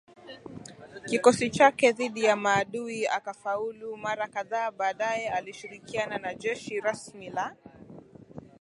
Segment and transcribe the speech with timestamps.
[1.05, 7.55] kikosi chake dhidi ya maadui akafaulu mara kadhaaBaadaye alishirikiana na jeshi rasmi la